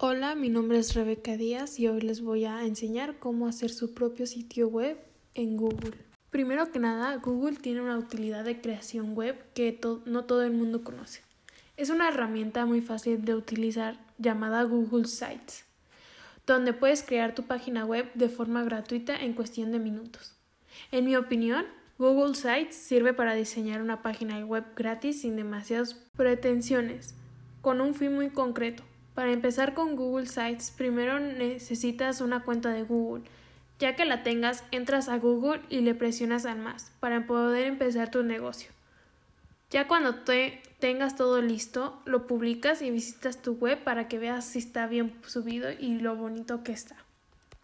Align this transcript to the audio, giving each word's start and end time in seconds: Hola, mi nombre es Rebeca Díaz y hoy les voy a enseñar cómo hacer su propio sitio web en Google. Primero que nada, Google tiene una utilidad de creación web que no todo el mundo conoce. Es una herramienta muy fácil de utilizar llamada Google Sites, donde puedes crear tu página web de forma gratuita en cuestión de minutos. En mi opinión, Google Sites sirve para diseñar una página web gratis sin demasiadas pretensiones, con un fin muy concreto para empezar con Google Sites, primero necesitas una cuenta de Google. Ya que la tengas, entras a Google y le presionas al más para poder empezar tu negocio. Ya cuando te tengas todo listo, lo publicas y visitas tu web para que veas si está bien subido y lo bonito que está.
Hola, 0.00 0.36
mi 0.36 0.48
nombre 0.48 0.78
es 0.78 0.94
Rebeca 0.94 1.36
Díaz 1.36 1.80
y 1.80 1.88
hoy 1.88 2.00
les 2.02 2.20
voy 2.20 2.44
a 2.44 2.64
enseñar 2.64 3.18
cómo 3.18 3.48
hacer 3.48 3.70
su 3.70 3.94
propio 3.94 4.28
sitio 4.28 4.68
web 4.68 4.96
en 5.34 5.56
Google. 5.56 5.90
Primero 6.30 6.70
que 6.70 6.78
nada, 6.78 7.16
Google 7.16 7.56
tiene 7.56 7.80
una 7.80 7.98
utilidad 7.98 8.44
de 8.44 8.60
creación 8.60 9.16
web 9.16 9.34
que 9.54 9.80
no 10.04 10.24
todo 10.24 10.44
el 10.44 10.52
mundo 10.52 10.84
conoce. 10.84 11.22
Es 11.76 11.90
una 11.90 12.06
herramienta 12.06 12.64
muy 12.64 12.80
fácil 12.80 13.24
de 13.24 13.34
utilizar 13.34 13.98
llamada 14.18 14.62
Google 14.62 15.08
Sites, 15.08 15.64
donde 16.46 16.72
puedes 16.72 17.02
crear 17.02 17.34
tu 17.34 17.42
página 17.42 17.84
web 17.84 18.08
de 18.14 18.28
forma 18.28 18.62
gratuita 18.62 19.16
en 19.16 19.32
cuestión 19.32 19.72
de 19.72 19.80
minutos. 19.80 20.36
En 20.92 21.06
mi 21.06 21.16
opinión, 21.16 21.66
Google 21.98 22.36
Sites 22.36 22.76
sirve 22.76 23.14
para 23.14 23.34
diseñar 23.34 23.82
una 23.82 24.00
página 24.00 24.38
web 24.46 24.64
gratis 24.76 25.22
sin 25.22 25.34
demasiadas 25.34 25.94
pretensiones, 26.16 27.16
con 27.62 27.80
un 27.80 27.96
fin 27.96 28.14
muy 28.14 28.30
concreto 28.30 28.84
para 29.18 29.32
empezar 29.32 29.74
con 29.74 29.96
Google 29.96 30.28
Sites, 30.28 30.70
primero 30.70 31.18
necesitas 31.18 32.20
una 32.20 32.44
cuenta 32.44 32.70
de 32.70 32.84
Google. 32.84 33.24
Ya 33.80 33.96
que 33.96 34.04
la 34.04 34.22
tengas, 34.22 34.62
entras 34.70 35.08
a 35.08 35.18
Google 35.18 35.60
y 35.68 35.80
le 35.80 35.96
presionas 35.96 36.46
al 36.46 36.60
más 36.60 36.92
para 37.00 37.26
poder 37.26 37.66
empezar 37.66 38.12
tu 38.12 38.22
negocio. 38.22 38.70
Ya 39.72 39.88
cuando 39.88 40.14
te 40.14 40.62
tengas 40.78 41.16
todo 41.16 41.42
listo, 41.42 42.00
lo 42.04 42.28
publicas 42.28 42.80
y 42.80 42.92
visitas 42.92 43.42
tu 43.42 43.54
web 43.54 43.82
para 43.82 44.06
que 44.06 44.20
veas 44.20 44.44
si 44.44 44.60
está 44.60 44.86
bien 44.86 45.12
subido 45.26 45.72
y 45.72 45.98
lo 45.98 46.14
bonito 46.14 46.62
que 46.62 46.70
está. 46.70 46.94